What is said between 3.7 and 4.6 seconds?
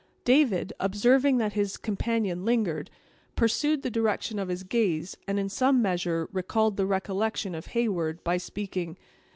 the direction of